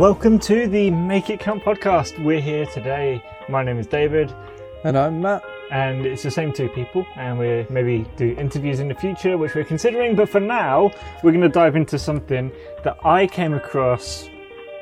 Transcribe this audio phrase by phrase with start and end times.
[0.00, 2.24] Welcome to the Make It Count podcast.
[2.24, 3.22] We're here today.
[3.50, 4.34] My name is David,
[4.82, 5.44] And I'm Matt.
[5.70, 7.06] and it's the same two people.
[7.16, 10.16] And we're maybe do interviews in the future, which we're considering.
[10.16, 10.90] But for now,
[11.22, 12.50] we're going to dive into something
[12.82, 14.26] that I came across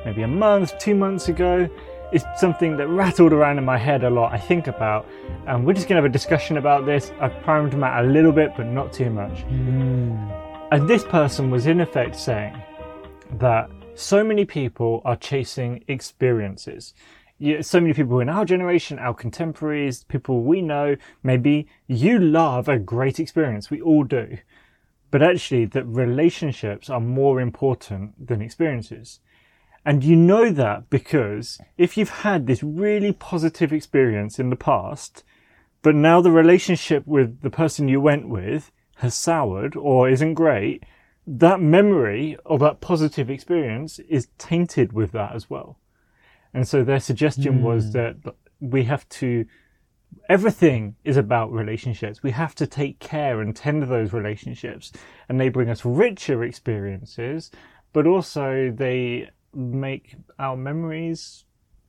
[0.04, 1.68] maybe a month, two months ago.
[2.12, 4.32] It's something that rattled around in my head a lot.
[4.32, 5.04] I think about,
[5.48, 7.10] and we're just going to have a discussion about this.
[7.20, 9.40] I've primed Matt a little bit, but not too much.
[9.40, 10.16] Hmm.
[10.70, 12.56] And this person was in effect saying
[13.40, 16.94] that so many people are chasing experiences.
[17.62, 22.78] So many people in our generation, our contemporaries, people we know, maybe you love a
[22.78, 23.70] great experience.
[23.70, 24.38] We all do.
[25.10, 29.18] But actually, that relationships are more important than experiences.
[29.84, 35.24] And you know that because if you've had this really positive experience in the past,
[35.82, 40.84] but now the relationship with the person you went with has soured or isn't great,
[41.30, 45.78] that memory of that positive experience is tainted with that as well.
[46.54, 47.90] And so their suggestion was hmm.
[47.92, 48.16] that
[48.60, 49.44] we have to,
[50.30, 52.22] everything is about relationships.
[52.22, 54.90] We have to take care and tend to those relationships
[55.28, 57.50] and they bring us richer experiences,
[57.92, 61.44] but also they make our memories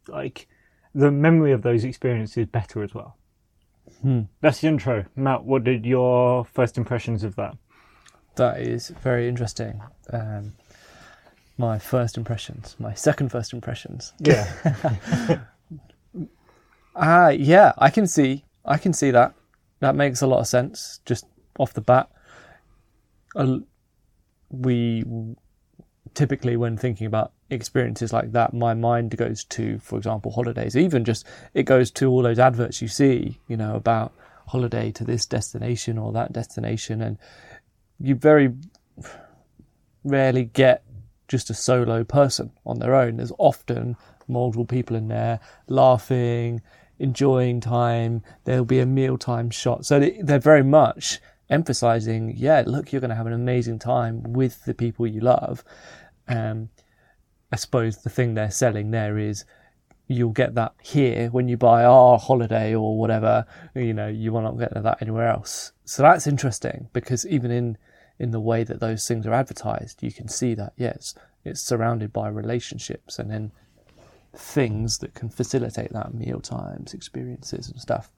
[0.09, 0.49] like
[0.93, 3.15] the memory of those experiences better as well.
[4.01, 4.23] Hmm.
[4.41, 5.05] That's the intro.
[5.15, 7.55] Matt, what did your first impressions of that?
[8.35, 9.81] That is very interesting.
[10.11, 10.53] Um,
[11.57, 14.13] my first impressions, my second first impressions.
[14.19, 15.39] Yeah.
[17.01, 19.33] Ah, yeah, I can see, I can see that.
[19.79, 21.25] That makes a lot of sense just
[21.57, 22.09] off the bat.
[23.35, 23.59] Uh,
[24.49, 25.05] we
[26.13, 30.75] typically, when thinking about experiences like that, my mind goes to, for example, holidays.
[30.75, 34.11] Even just it goes to all those adverts you see, you know, about
[34.47, 37.17] holiday to this destination or that destination, and
[37.99, 38.53] you very
[40.03, 40.83] rarely get
[41.27, 43.17] just a solo person on their own.
[43.17, 43.95] There's often
[44.27, 46.61] multiple people in there laughing,
[46.97, 48.23] enjoying time.
[48.45, 49.85] There'll be a mealtime shot.
[49.85, 51.19] So they- they're very much
[51.49, 55.63] emphasizing, yeah, look, you're going to have an amazing time with the people you love.
[56.27, 56.69] Um,
[57.51, 59.45] I suppose the thing they're selling there is
[60.07, 63.45] you'll get that here when you buy our holiday or whatever.
[63.73, 65.71] You know, you will not get that anywhere else.
[65.85, 67.77] So that's interesting because even in
[68.19, 71.15] in the way that those things are advertised, you can see that yes,
[71.45, 73.51] it's surrounded by relationships and then
[74.35, 78.11] things that can facilitate that meal times, experiences, and stuff.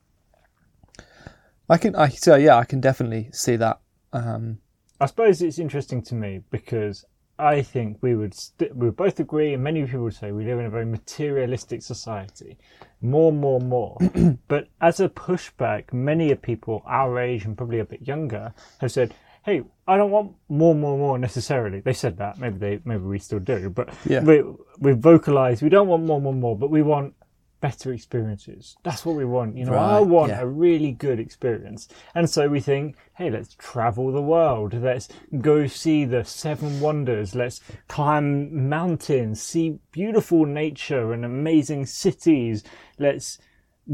[1.69, 3.79] I can, I so yeah, I can definitely see that.
[4.11, 4.57] Um,
[4.99, 7.05] I suppose it's interesting to me because
[7.39, 10.45] I think we would st- we would both agree, and many people would say we
[10.45, 12.57] live in a very materialistic society,
[13.01, 13.97] more, more, more.
[14.47, 18.91] but as a pushback, many of people our age and probably a bit younger have
[18.91, 19.13] said,
[19.43, 22.37] "Hey, I don't want more, more, more necessarily." They said that.
[22.39, 24.23] Maybe they, maybe we still do, but Yeah.
[24.23, 24.43] we
[24.79, 27.13] we vocalize we don't want more, more, more, but we want
[27.61, 28.75] better experiences.
[28.83, 29.55] That's what we want.
[29.55, 30.41] You know, I want yeah.
[30.41, 31.87] a really good experience.
[32.15, 34.73] And so we think, hey, let's travel the world.
[34.73, 35.07] Let's
[35.39, 37.35] go see the seven wonders.
[37.35, 42.63] Let's climb mountains, see beautiful nature and amazing cities.
[42.97, 43.37] Let's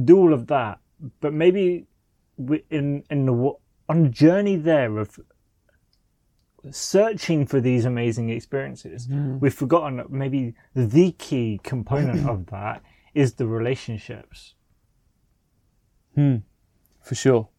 [0.06, 0.80] do all of that.
[1.20, 1.88] But maybe
[2.38, 3.54] we, in in the
[3.90, 5.20] on journey there of
[6.72, 9.08] searching for these amazing experiences,
[9.40, 12.82] we've forgotten maybe the key component of that
[13.14, 14.54] is the relationships.
[16.16, 16.38] Hmm,
[17.02, 17.50] for sure,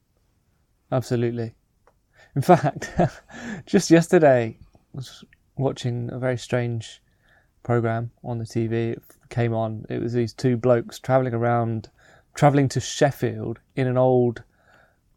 [0.91, 1.54] absolutely.
[2.34, 2.92] In fact,
[3.66, 5.25] just yesterday, I was
[5.56, 7.02] watching a very strange
[7.62, 8.92] program on the TV.
[8.92, 9.84] It came on.
[9.88, 11.90] It was these two blokes traveling around,
[12.34, 14.42] traveling to Sheffield in an old,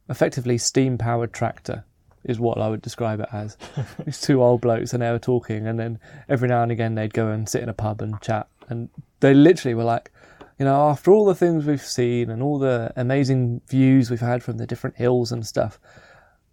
[0.10, 1.86] effectively steam-powered tractor.
[2.24, 3.58] Is what I would describe it as.
[4.06, 6.00] These two old blokes, and they were talking, and then
[6.30, 8.48] every now and again they'd go and sit in a pub and chat.
[8.70, 8.90] And
[9.20, 10.12] they literally were like,
[10.60, 14.44] you know, after all the things we've seen and all the amazing views we've had
[14.44, 15.80] from the different hills and stuff,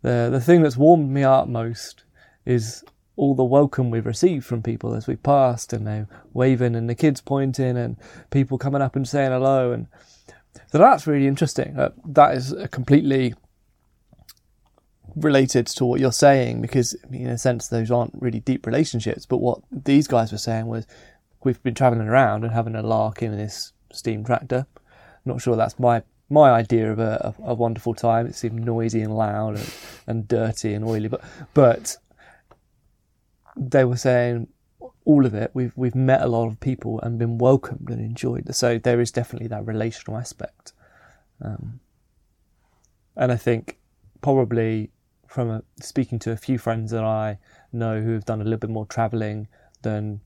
[0.02, 2.04] the the thing that's warmed me up most
[2.46, 2.82] is
[3.16, 6.94] all the welcome we've received from people as we passed and they waving and the
[6.94, 7.96] kids pointing and
[8.30, 9.88] people coming up and saying hello and
[10.70, 11.78] so that's really interesting.
[11.78, 13.34] Uh, that is a completely
[15.24, 19.38] related to what you're saying because in a sense those aren't really deep relationships but
[19.38, 20.86] what these guys were saying was
[21.44, 24.66] we've been traveling around and having a lark in this steam tractor.
[25.24, 28.26] Not sure that's my my idea of a, a, a wonderful time.
[28.26, 29.74] It seemed noisy and loud and,
[30.06, 31.22] and dirty and oily but
[31.54, 31.96] but
[33.56, 34.48] they were saying
[35.04, 38.54] all of it we've we've met a lot of people and been welcomed and enjoyed.
[38.54, 40.72] So there is definitely that relational aspect.
[41.40, 41.80] Um,
[43.16, 43.78] and I think
[44.20, 44.90] probably
[45.28, 47.38] from a, speaking to a few friends that I
[47.72, 49.46] know who have done a little bit more travelling
[49.82, 50.20] than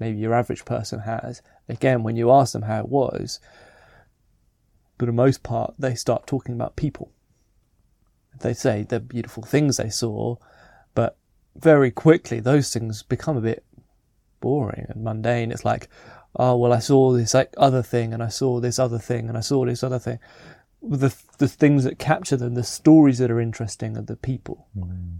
[0.00, 1.42] maybe your average person has.
[1.68, 3.38] Again, when you ask them how it was,
[4.98, 7.12] for the most part, they start talking about people.
[8.40, 10.36] They say the beautiful things they saw,
[10.94, 11.16] but
[11.54, 13.64] very quickly those things become a bit
[14.40, 15.52] boring and mundane.
[15.52, 15.88] It's like,
[16.34, 19.36] oh well, I saw this like other thing, and I saw this other thing, and
[19.36, 20.18] I saw this other thing.
[20.88, 24.68] The the things that capture them, the stories that are interesting, are the people.
[24.78, 25.18] Mm.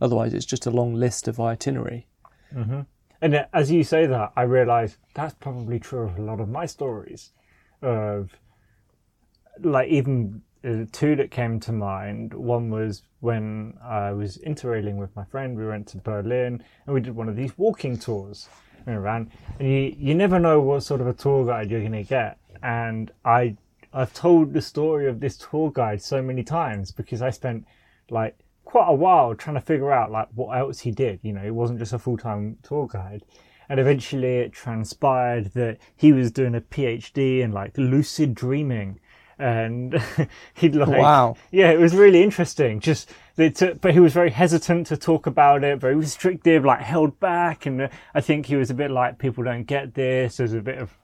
[0.00, 2.06] Otherwise, it's just a long list of itinerary.
[2.54, 2.80] Mm-hmm.
[3.20, 6.48] And uh, as you say that, I realise that's probably true of a lot of
[6.48, 7.30] my stories.
[7.80, 8.30] Of
[9.60, 12.34] like even uh, two that came to mind.
[12.34, 15.56] One was when I was interrailing with my friend.
[15.56, 18.48] We went to Berlin and we did one of these walking tours
[18.86, 19.30] around.
[19.58, 22.38] And you you never know what sort of a tour guide you're going to get.
[22.62, 23.56] And I
[23.92, 27.66] I've told the story of this tour guide so many times because I spent
[28.10, 31.20] like quite a while trying to figure out like what else he did.
[31.22, 33.22] You know, he wasn't just a full time tour guide.
[33.68, 38.98] And eventually it transpired that he was doing a PhD in like lucid dreaming.
[39.38, 40.00] And
[40.54, 41.36] he'd like, Wow.
[41.50, 42.80] yeah, it was really interesting.
[42.80, 46.80] Just, they took, but he was very hesitant to talk about it, very restrictive, like
[46.80, 47.66] held back.
[47.66, 50.36] And I think he was a bit like, people don't get this.
[50.36, 50.96] There's a bit of,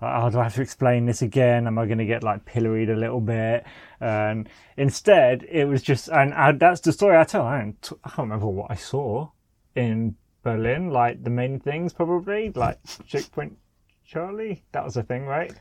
[0.00, 1.66] like, oh, do I have to explain this again?
[1.66, 3.64] Am I going to get like pilloried a little bit?
[4.00, 7.46] And instead, it was just, and I, that's the story I tell.
[7.46, 9.30] I, don't, I can't remember what I saw
[9.74, 10.90] in Berlin.
[10.90, 13.56] Like the main things, probably like Checkpoint
[14.04, 14.64] Charlie.
[14.72, 15.52] That was a thing, right?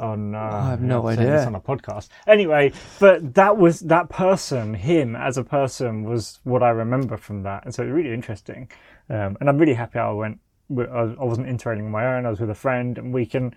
[0.00, 2.08] On uh, I have no I'm this on a podcast.
[2.26, 4.74] Anyway, but that was that person.
[4.74, 8.14] Him as a person was what I remember from that, and so it was really
[8.14, 8.70] interesting.
[9.10, 10.40] Um, and I'm really happy I went.
[10.76, 12.24] I I wasn't interrailing on my own.
[12.24, 13.54] I was with a friend, and we can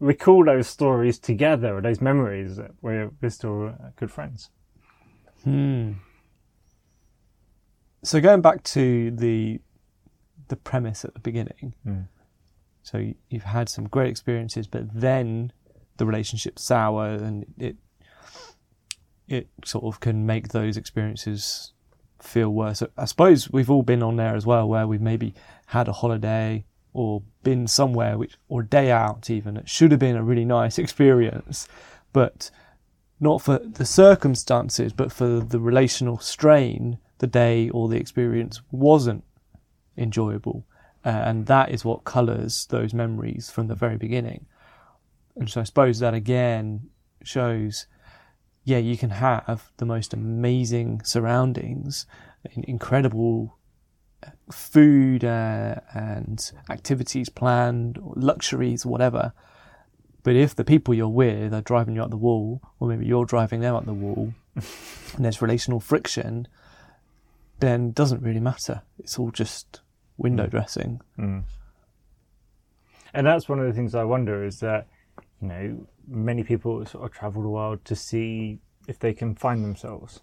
[0.00, 2.56] recall those stories together, or those memories.
[2.56, 4.50] that We're, we're still uh, good friends.
[5.44, 5.92] Hmm.
[8.02, 9.60] So going back to the
[10.48, 12.06] the premise at the beginning, Mm.
[12.82, 15.52] so you- you've had some great experiences, but then
[15.96, 17.76] the relationship sour, and it
[19.26, 21.72] it sort of can make those experiences
[22.20, 22.82] feel worse.
[22.98, 25.34] I suppose we've all been on there as well, where we've maybe
[25.68, 30.00] had a holiday or been somewhere which or a day out even it should have
[30.00, 31.68] been a really nice experience,
[32.12, 32.50] but
[33.20, 39.24] not for the circumstances, but for the relational strain, the day or the experience wasn't
[39.96, 40.66] enjoyable.
[41.04, 44.46] Uh, and that is what colours those memories from the very beginning.
[45.36, 46.88] And so I suppose that again
[47.22, 47.86] shows,
[48.64, 52.06] yeah, you can have the most amazing surroundings,
[52.54, 53.58] incredible
[54.50, 59.32] food uh, and activities planned, luxuries, whatever.
[60.22, 63.26] But if the people you're with are driving you up the wall, or maybe you're
[63.26, 66.48] driving them up the wall, and there's relational friction,
[67.60, 68.82] then it doesn't really matter.
[68.98, 69.80] It's all just
[70.16, 71.00] window dressing.
[73.12, 74.86] And that's one of the things I wonder is that,
[75.40, 79.64] you know, many people sort of travel the world to see if they can find
[79.64, 80.20] themselves.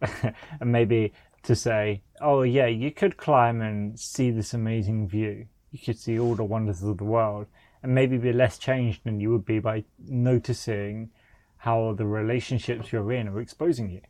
[0.02, 1.12] and maybe
[1.42, 5.46] to say, oh, yeah, you could climb and see this amazing view.
[5.72, 7.46] You could see all the wonders of the world
[7.82, 11.10] and maybe be less changed than you would be by noticing
[11.56, 14.00] how the relationships you're in are exposing you.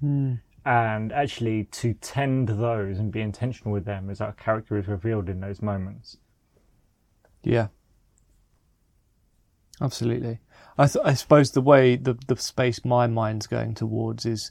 [0.65, 5.29] And actually, to tend those and be intentional with them as our character is revealed
[5.29, 6.19] in those moments.
[7.43, 7.69] Yeah.
[9.81, 10.39] Absolutely.
[10.77, 14.51] I, th- I suppose the way the, the space my mind's going towards is,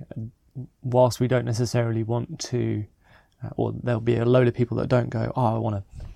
[0.00, 0.22] uh,
[0.82, 2.84] whilst we don't necessarily want to,
[3.42, 6.06] uh, or there'll be a load of people that don't go, oh, I want to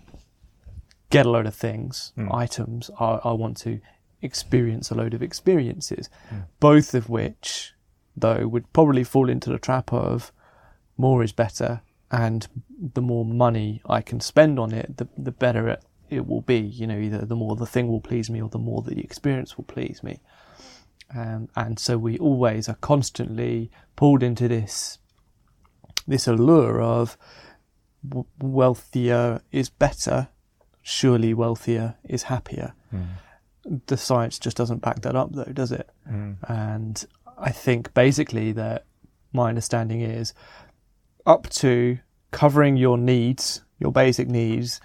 [1.11, 2.91] get a load of things, items.
[3.01, 3.81] I, I want to
[4.21, 6.11] experience a load of experiences,
[6.61, 7.73] both of which,
[8.17, 10.33] though, would probably fall into the trap of
[10.97, 11.81] more is better,
[12.11, 12.49] and
[12.95, 16.59] the more money I can spend on it, the the better it, it will be.
[16.59, 19.57] You know, either the more the thing will please me, or the more the experience
[19.57, 20.21] will please me.
[21.15, 24.99] Um, and so we always are constantly pulled into this
[26.07, 27.17] this allure of
[28.07, 30.29] w- wealthier is better.
[30.83, 32.73] Surely wealthier is happier.
[33.87, 35.91] The science just doesn't back that up, though, does it?
[36.49, 37.05] And
[37.37, 38.85] I think basically that
[39.33, 40.33] my understanding is
[41.27, 41.99] up to
[42.31, 44.81] covering your needs, your basic needs,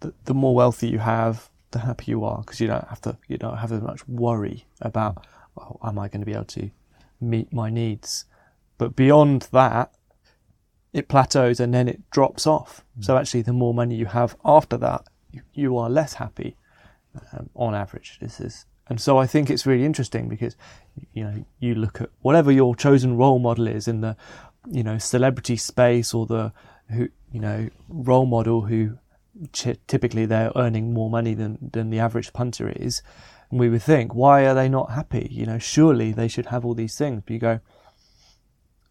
[0.00, 3.18] the, the more wealthy you have, the happier you are because you don't have to,
[3.28, 6.70] you don't have as much worry about, oh, am I going to be able to
[7.20, 8.24] meet my needs?
[8.78, 9.92] But beyond that,
[10.92, 12.84] it plateaus and then it drops off.
[13.00, 16.56] So actually, the more money you have after that, you, you are less happy
[17.32, 18.18] um, on average.
[18.20, 20.56] This is, and so I think it's really interesting because
[21.12, 24.16] you know you look at whatever your chosen role model is in the
[24.70, 26.52] you know celebrity space or the
[26.90, 28.98] who you know role model who
[29.52, 33.02] ch- typically they're earning more money than than the average punter is.
[33.50, 35.28] And we would think, why are they not happy?
[35.30, 37.22] You know, surely they should have all these things.
[37.24, 37.60] But you go,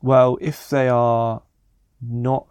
[0.02, 1.42] well, if they are
[2.02, 2.48] not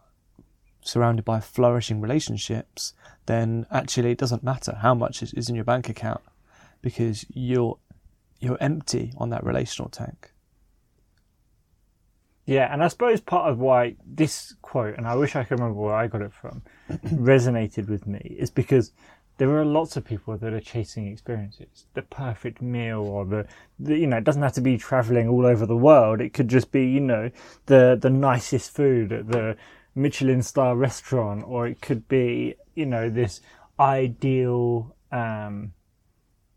[0.83, 2.93] surrounded by flourishing relationships,
[3.27, 6.21] then actually it doesn't matter how much is in your bank account
[6.83, 7.79] because you're
[8.41, 10.31] you're empty on that relational tank.
[12.47, 15.81] Yeah, and I suppose part of why this quote, and I wish I could remember
[15.81, 18.93] where I got it from, resonated with me is because
[19.37, 23.47] there are lots of people that are chasing experiences, the perfect meal, or the,
[23.79, 26.21] the, you know, it doesn't have to be traveling all over the world.
[26.21, 27.31] It could just be, you know,
[27.67, 29.57] the the nicest food at the
[29.95, 33.41] Michelin star restaurant, or it could be, you know, this
[33.79, 35.73] ideal um,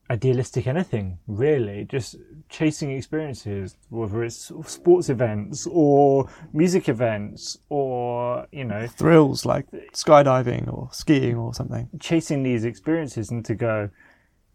[0.09, 2.15] idealistic anything really just
[2.49, 10.71] chasing experiences whether it's sports events or music events or you know thrills like skydiving
[10.71, 13.89] or skiing or something chasing these experiences and to go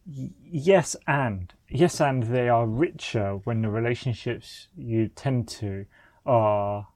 [0.07, 5.85] yes and yes and they are richer when the relationships you tend to
[6.25, 6.87] are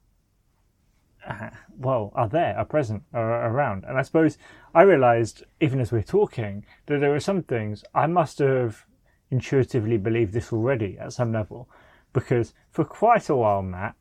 [1.27, 3.83] uh, well, are there, are present, are around.
[3.87, 4.37] And I suppose
[4.77, 8.85] I realized, even as we're talking, that there are some things I must have
[9.31, 11.67] intuitively believed this already at some level.
[12.13, 13.95] Because for quite a while, Matt,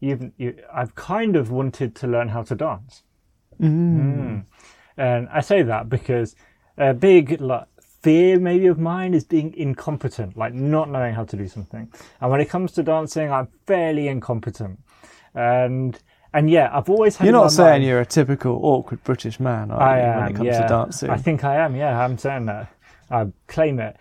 [0.00, 3.02] you've, you, I've kind of wanted to learn how to dance.
[3.60, 3.98] Mm.
[3.98, 4.44] Mm.
[4.96, 6.34] And I say that because
[6.78, 7.66] a big like,
[8.00, 11.92] fear maybe of mine is being incompetent, like not knowing how to do something.
[12.22, 14.80] And when it comes to dancing, I'm fairly incompetent.
[15.34, 16.00] And
[16.34, 17.26] and yeah, I've always had.
[17.26, 20.30] You're not saying mind, you're a typical awkward British man, are I you, am, when
[20.30, 20.62] it comes yeah.
[20.62, 21.10] to dancing?
[21.10, 21.76] I think I am.
[21.76, 22.72] Yeah, I'm saying that.
[23.10, 23.96] I claim it.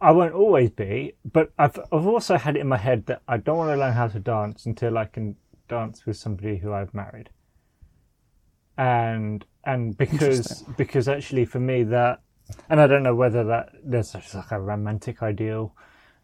[0.00, 3.38] I won't always be, but I've I've also had it in my head that I
[3.38, 5.36] don't want to learn how to dance until I can
[5.68, 7.30] dance with somebody who I've married.
[8.76, 12.20] And and because because actually for me that,
[12.68, 15.74] and I don't know whether that there's like a romantic ideal.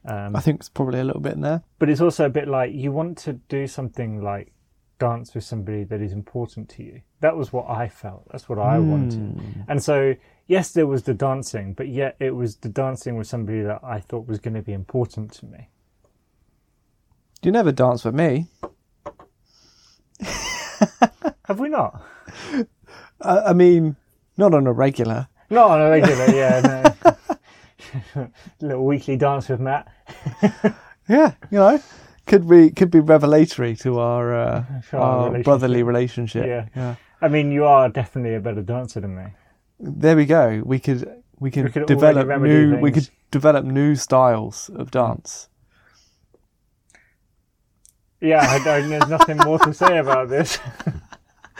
[0.06, 1.62] Um, I think it's probably a little bit in there.
[1.78, 4.52] But it's also a bit like you want to do something like
[4.98, 7.02] dance with somebody that is important to you.
[7.20, 8.26] That was what I felt.
[8.30, 8.86] That's what I mm.
[8.86, 9.64] wanted.
[9.68, 10.14] And so,
[10.46, 14.00] yes, there was the dancing, but yet it was the dancing with somebody that I
[14.00, 15.68] thought was going to be important to me.
[17.42, 18.46] You never dance with me.
[21.46, 22.02] Have we not?
[23.20, 23.96] Uh, I mean,
[24.36, 25.28] not on a regular.
[25.48, 26.84] Not on a regular, yeah.
[28.14, 28.28] No.
[28.60, 29.88] Little weekly dance with Matt.
[31.08, 31.80] yeah, you know
[32.26, 35.44] could be could be revelatory to our, uh, our, our relationship.
[35.44, 36.46] brotherly relationship.
[36.46, 36.68] Yeah.
[36.74, 36.96] yeah.
[37.20, 39.24] I mean, you are definitely a better dancer than me.
[39.80, 40.62] There we go.
[40.64, 42.82] We could we could, we could develop new things.
[42.82, 45.48] we could develop new styles of dance.
[48.20, 50.58] Yeah, I there's nothing more to say about this.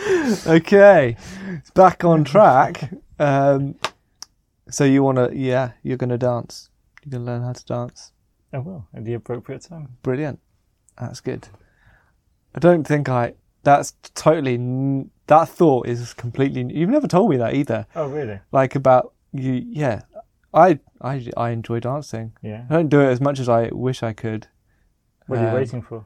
[0.47, 1.16] okay,
[1.75, 2.90] back on track.
[3.18, 3.75] Um,
[4.71, 5.30] so you want to?
[5.37, 6.71] Yeah, you're going to dance.
[7.04, 8.12] You're going to learn how to dance.
[8.52, 9.97] I will at the appropriate time.
[10.02, 10.40] Brilliant.
[11.01, 11.49] That's good.
[12.55, 13.35] I don't think I.
[13.63, 15.07] That's totally.
[15.27, 16.73] That thought is completely.
[16.75, 17.87] You've never told me that either.
[17.97, 18.41] Oh, really?
[18.53, 19.53] Like about you.
[19.53, 20.03] Yeah.
[20.53, 22.33] I I I enjoy dancing.
[22.43, 22.65] Yeah.
[22.71, 24.47] I don't do it as much as I wish I could.
[25.27, 26.05] What are you um, waiting for?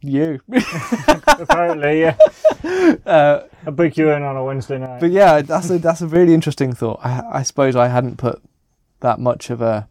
[0.00, 0.40] You.
[1.26, 2.16] Apparently, yeah.
[3.06, 5.00] Uh, I'll book you in on a Wednesday night.
[5.00, 7.00] But yeah, that's a that's a really interesting thought.
[7.02, 8.42] I, I suppose I hadn't put
[9.00, 9.88] that much of a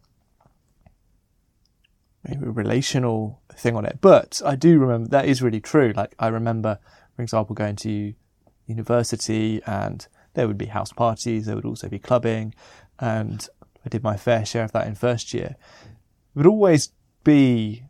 [2.28, 4.00] maybe a relational thing on it.
[4.02, 5.94] But I do remember that is really true.
[5.96, 6.80] Like I remember,
[7.16, 8.14] for example, going to
[8.68, 12.54] university and there would be house parties, there would also be clubbing,
[13.00, 13.48] and
[13.86, 15.56] I did my fair share of that in first year.
[15.56, 16.92] It would always
[17.24, 17.84] be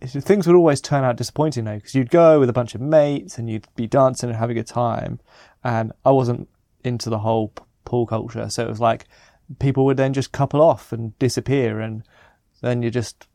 [0.00, 3.38] things would always turn out disappointing though, because you'd go with a bunch of mates
[3.38, 5.20] and you'd be dancing and having a good time,
[5.62, 6.48] and I wasn't
[6.82, 7.52] into the whole
[7.84, 9.06] pool culture, so it was like
[9.58, 12.02] people would then just couple off and disappear, and
[12.62, 13.28] then you just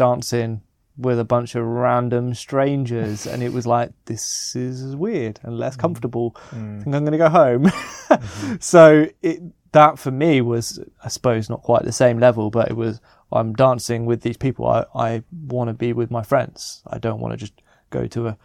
[0.00, 0.62] dancing
[0.96, 5.76] with a bunch of random strangers, and it was like, this is weird and less
[5.76, 5.80] mm.
[5.80, 6.34] comfortable.
[6.52, 6.80] Mm.
[6.80, 7.64] I think I'm going to go home.
[7.64, 8.54] mm-hmm.
[8.60, 9.42] So it,
[9.72, 13.52] that for me was, I suppose, not quite the same level, but it was, I'm
[13.52, 14.66] dancing with these people.
[14.66, 16.82] I, I want to be with my friends.
[16.86, 18.36] I don't want to just go to a, I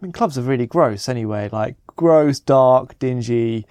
[0.00, 3.66] mean, clubs are really gross anyway, like gross, dark, dingy,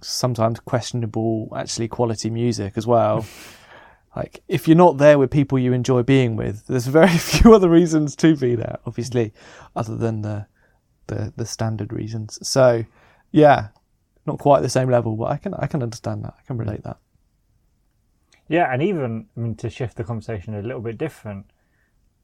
[0.00, 3.26] sometimes questionable, actually quality music as well.
[4.16, 7.68] like if you're not there with people you enjoy being with, there's very few other
[7.68, 9.32] reasons to be there, obviously,
[9.74, 10.46] other than the
[11.06, 12.38] the, the standard reasons.
[12.46, 12.84] So
[13.30, 13.68] yeah,
[14.26, 16.34] not quite the same level, but I can I can understand that.
[16.38, 16.98] I can relate that.
[18.48, 21.46] Yeah, and even I mean to shift the conversation a little bit different,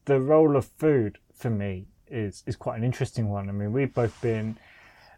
[0.05, 3.49] the role of food for me is is quite an interesting one.
[3.49, 4.59] I mean, we've both been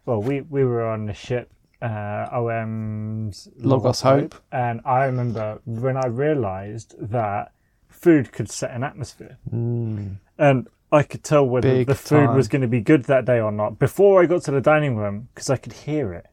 [0.05, 1.51] well, we we were on the ship.
[1.83, 4.35] Uh, OM's Logos Hope.
[4.51, 7.51] and I remember when I realised that
[7.89, 12.35] food could set an atmosphere, and I could tell whether Big the food time.
[12.35, 14.95] was going to be good that day or not before I got to the dining
[14.95, 16.27] room because I could hear it.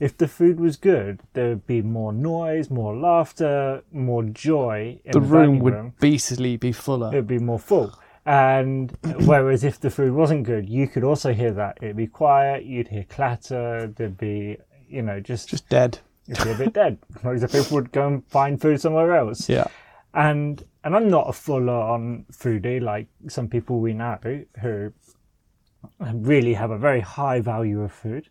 [0.00, 5.00] If the food was good, there would be more noise, more laughter, more joy.
[5.04, 5.94] In The the, room would room.
[6.00, 7.10] beastly be fuller.
[7.12, 7.94] It would be more full.
[8.26, 11.78] And whereas if the food wasn't good, you could also hear that.
[11.80, 15.98] It'd be quiet, you'd hear clatter, there'd be, you know, just, Just dead.
[16.28, 16.98] it'd be a bit dead.
[17.24, 19.48] Loads of people would go and find food somewhere else.
[19.48, 19.66] Yeah.
[20.12, 24.18] And and I'm not a full on foodie like some people we know
[24.60, 24.92] who
[26.12, 28.28] really have a very high value of food.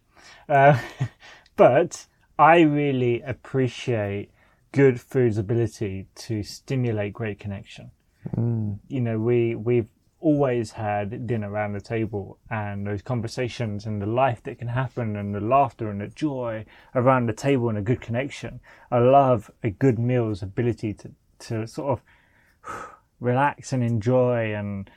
[0.48, 0.80] Uh,
[1.56, 2.06] but
[2.38, 4.32] I really appreciate
[4.72, 7.92] good food's ability to stimulate great connection.
[8.38, 9.88] You know, we we've
[10.24, 15.18] always had dinner around the table and those conversations and the life that can happen
[15.18, 16.66] and the laughter and the joy
[16.96, 18.62] around the table and a good connection.
[18.90, 22.86] I love a good meal's ability to, to sort of
[23.20, 24.90] relax and enjoy and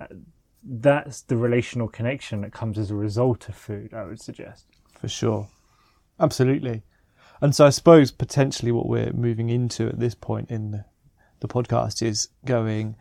[0.00, 0.06] uh,
[0.62, 4.64] that's the relational connection that comes as a result of food, I would suggest.
[4.98, 5.48] for sure.
[6.18, 6.82] Absolutely.
[7.42, 10.84] And so I suppose potentially what we're moving into at this point in the,
[11.40, 12.96] the podcast is going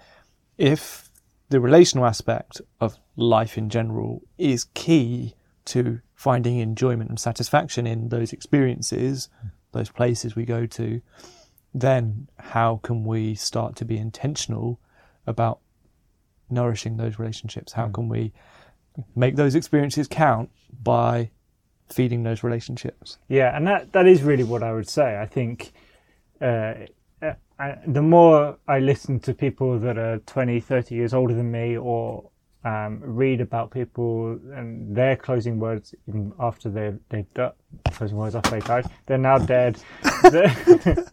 [0.57, 1.08] if
[1.49, 8.09] the relational aspect of life in general is key to finding enjoyment and satisfaction in
[8.09, 9.29] those experiences,
[9.71, 11.01] those places we go to,
[11.73, 14.79] then how can we start to be intentional
[15.27, 15.59] about
[16.49, 17.73] nourishing those relationships?
[17.73, 18.33] How can we
[19.15, 20.49] make those experiences count
[20.83, 21.29] by
[21.87, 23.17] feeding those relationships?
[23.27, 25.19] Yeah, and that, that is really what I would say.
[25.19, 25.71] I think
[26.41, 26.73] uh,
[27.21, 31.51] uh, I, the more I listen to people that are 20, 30 years older than
[31.51, 32.29] me or
[32.63, 37.53] um, read about people and their closing words even after they've, they've done,
[37.91, 39.79] closing words after they died, they're now dead.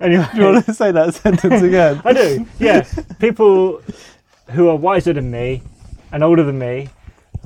[0.00, 0.26] Anyway.
[0.32, 2.00] Do you want to say that sentence again?
[2.06, 2.46] I do.
[2.58, 2.86] Yeah,
[3.18, 3.82] people
[4.50, 5.62] who are wiser than me
[6.12, 6.88] and older than me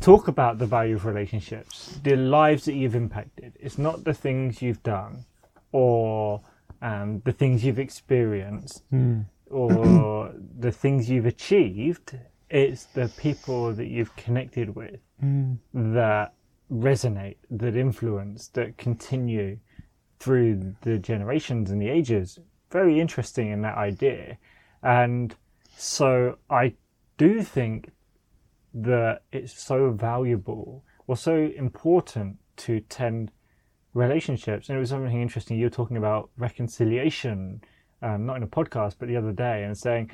[0.00, 3.54] talk about the value of relationships, the lives that you've impacted.
[3.59, 5.24] It's not the things you've done
[5.72, 6.42] or
[6.85, 8.83] um, the things you've experienced
[9.51, 12.18] or the things you've achieved.
[12.51, 15.01] It's the people that you've connected with
[15.73, 16.35] that
[16.70, 19.59] resonate, that influence, that continue
[20.20, 22.38] through the generations and the ages.
[22.70, 24.37] Very interesting in that idea.
[24.83, 25.35] And
[25.77, 26.75] so I
[27.16, 27.90] do think
[28.75, 33.31] that it's so valuable or so important to tend
[33.94, 34.68] relationships.
[34.68, 35.59] And it was something interesting.
[35.59, 37.62] You were talking about reconciliation,
[38.02, 40.11] um, not in a podcast, but the other day, and saying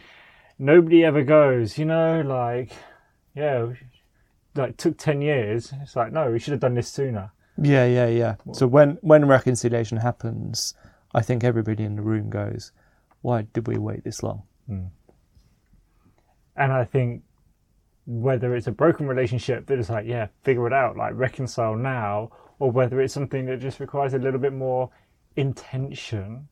[0.58, 2.70] nobody ever goes, you know, like,
[3.34, 3.68] yeah,
[4.54, 5.72] like took 10 years.
[5.82, 7.32] It's like, no, we should have done this sooner.
[7.60, 8.36] Yeah, yeah, yeah.
[8.52, 10.74] So when when reconciliation happens,
[11.14, 12.72] I think everybody in the room goes,
[13.20, 14.44] "Why did we wait this long?"
[16.56, 17.22] And I think
[18.06, 22.30] whether it's a broken relationship that is like, yeah, figure it out, like reconcile now,
[22.60, 24.90] or whether it's something that just requires a little bit more
[25.34, 26.48] intention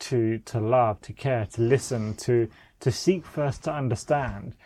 [0.00, 2.48] to to love, to care, to listen, to
[2.80, 4.56] to seek first to understand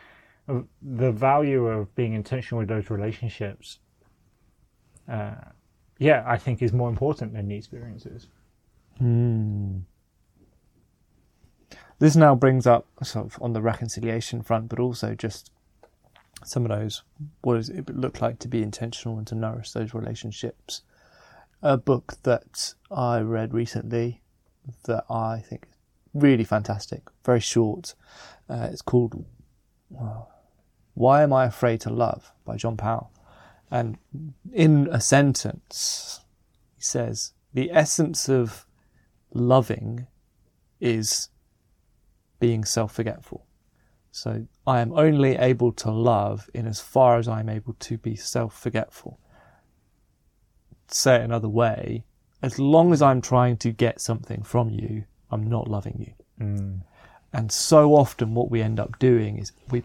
[0.81, 3.81] the value of being intentional with those relationships.
[5.09, 5.35] Uh,
[5.99, 8.29] yeah, I think is more important than the experiences.
[11.99, 15.51] This now brings up sort of on the reconciliation front, but also just
[16.45, 17.03] some of those
[17.41, 20.83] what does it look like to be intentional and to nourish those relationships.
[21.63, 24.23] A book that I read recently
[24.85, 25.77] that I think is
[26.15, 27.95] really fantastic, very short.
[28.49, 29.25] Uh, it's called
[30.95, 33.11] "Why Am I Afraid to Love" by John Powell,
[33.71, 33.99] and
[34.53, 36.21] in a sentence,
[36.77, 38.67] he says the essence of
[39.33, 40.07] loving
[40.81, 41.31] is
[42.39, 43.46] being self forgetful.
[44.17, 48.17] So I am only able to love in as far as I'm able to be
[48.17, 49.21] self forgetful.
[50.89, 52.07] Say it another way,
[52.41, 56.15] as long as I'm trying to get something from you, I'm not loving you.
[57.35, 59.83] And so often what we end up doing is we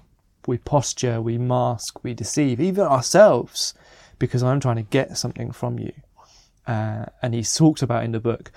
[0.48, 3.74] we posture, we mask, we deceive, even ourselves,
[4.18, 5.92] because I'm trying to get something from you.
[6.66, 8.50] Uh, and he's talked about in the book,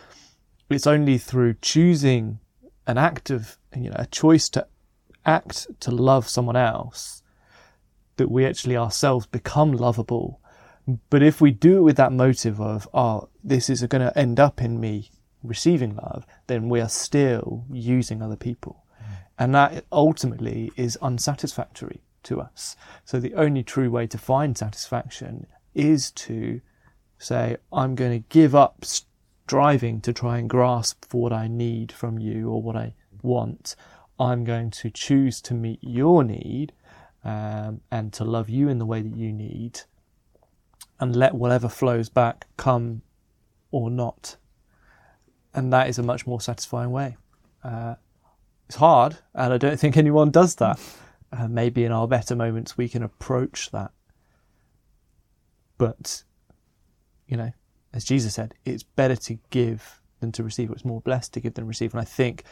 [0.71, 2.39] it's only through choosing
[2.87, 4.69] an act of, you know, a choice to
[5.27, 7.23] act to love someone else
[8.17, 10.41] that we actually ourselves become lovable.
[11.11, 14.39] But if we do it with that motive of, oh, this is going to end
[14.39, 15.11] up in me
[15.43, 18.85] receiving love, then we are still using other people.
[19.01, 19.17] Mm.
[19.39, 22.77] And that ultimately is unsatisfactory to us.
[23.05, 26.61] So the only true way to find satisfaction is to
[27.19, 31.93] say, I'm going to give up striving to try and grasp for what I need
[31.93, 33.77] from you or what I want.
[34.19, 36.73] I'm going to choose to meet your need
[37.25, 39.81] um, and to love you in the way that you need
[41.01, 43.03] and let whatever flows back come
[43.71, 44.37] or not.
[45.53, 47.17] And that is a much more satisfying way.
[47.63, 47.95] Uh,
[48.67, 50.81] it's hard, and I don't think anyone does that.
[51.33, 53.91] Uh, maybe in our better moments we can approach that.
[55.77, 56.23] But,
[57.27, 57.53] you know,
[57.93, 60.71] as Jesus said, it's better to give than to receive.
[60.71, 61.93] It's more blessed to give than receive.
[61.93, 62.45] And I think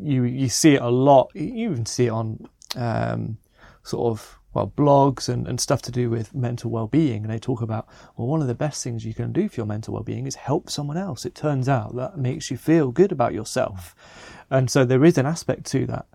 [0.00, 1.30] you you see it a lot.
[1.34, 3.38] You even see it on um,
[3.82, 7.22] sort of well blogs and, and stuff to do with mental well-being.
[7.24, 9.66] And they talk about well one of the best things you can do for your
[9.66, 11.24] mental well-being is help someone else.
[11.24, 13.94] It turns out that makes you feel good about yourself.
[14.50, 16.06] And so there is an aspect to that.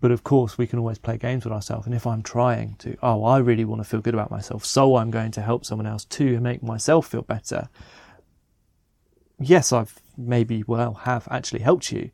[0.00, 1.86] But of course we can always play games with ourselves.
[1.86, 4.96] And if i'm trying to oh i really want to feel good about myself so
[4.96, 7.68] i'm going to help someone else too and make myself feel better.
[9.40, 12.10] Yes i've maybe well have actually helped you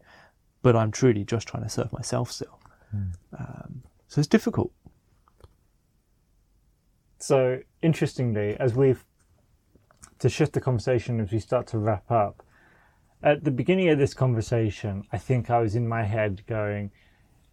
[0.64, 2.58] but i'm truly just trying to serve myself still
[2.92, 3.12] mm.
[3.38, 4.70] um, so it's difficult.
[7.18, 9.04] So interestingly, as we've
[10.20, 12.46] to shift the conversation as we start to wrap up,
[13.24, 16.92] at the beginning of this conversation, I think I was in my head going,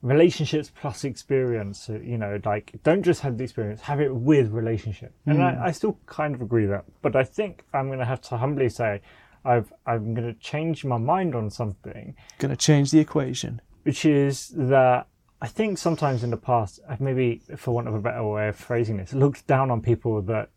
[0.03, 1.89] relationships plus experience.
[1.89, 5.11] You know, like don't just have the experience, have it with relationship.
[5.25, 5.43] And mm.
[5.43, 5.63] I, hmm.
[5.63, 6.85] I, still kind of agree with that.
[7.01, 9.01] But I think I'm going to have to humbly say,
[9.43, 12.15] I've I'm going to change my mind on something.
[12.37, 15.07] Going to change the equation, which is that
[15.41, 18.55] I think sometimes in the past, I've maybe, for want of a better way of
[18.55, 20.49] phrasing this, looked down on people that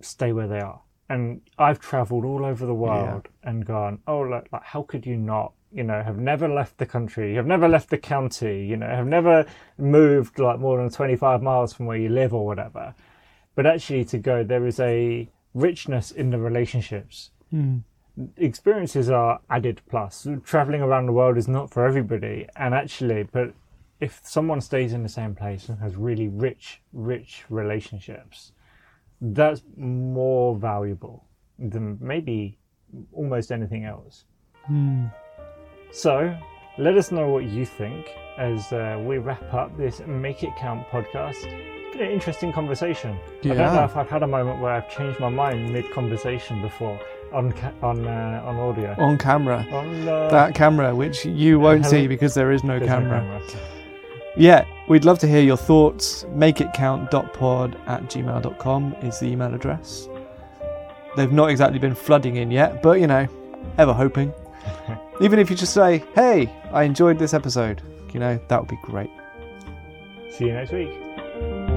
[0.00, 0.80] stay where they are.
[1.10, 3.50] And I've travelled all over the world yeah.
[3.50, 5.52] and gone, oh, look, like, how could you not?
[5.72, 9.06] You know, have never left the country, have never left the county, you know, have
[9.06, 9.46] never
[9.78, 12.94] moved like more than 25 miles from where you live or whatever.
[13.54, 17.30] But actually, to go, there is a richness in the relationships.
[17.52, 17.82] Mm
[18.36, 20.26] experiences are added plus.
[20.44, 23.52] Traveling around the world is not for everybody, and actually, but
[24.00, 28.52] if someone stays in the same place and has really rich, rich relationships,
[29.20, 31.24] that's more valuable
[31.58, 32.58] than maybe
[33.12, 34.24] almost anything else.
[34.70, 35.12] Mm.
[35.92, 36.34] So,
[36.78, 40.86] let us know what you think as uh, we wrap up this Make It Count
[40.88, 41.42] podcast.
[41.92, 43.18] Been an interesting conversation.
[43.42, 43.52] Yeah.
[43.52, 46.62] I don't know if I've had a moment where I've changed my mind mid conversation
[46.62, 46.98] before
[47.32, 48.94] on ca- on uh, on audio.
[48.98, 49.66] On camera.
[49.72, 53.22] On uh, that camera, which you won't see because there is no camera.
[53.22, 53.80] No camera
[54.36, 56.24] yeah, we'd love to hear your thoughts.
[56.34, 60.08] Makeitcount.pod at gmail.com is the email address.
[61.16, 63.26] They've not exactly been flooding in yet, but you know,
[63.78, 64.32] ever hoping.
[65.20, 68.78] Even if you just say, hey, I enjoyed this episode, you know, that would be
[68.82, 69.10] great.
[70.30, 71.69] See you next week.